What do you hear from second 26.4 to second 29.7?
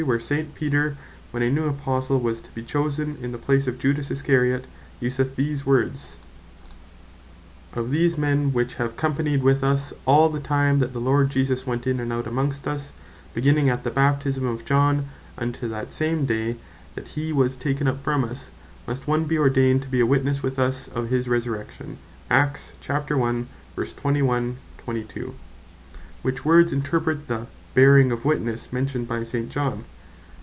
words interpret the Bearing of Witnesse, mentioned by St.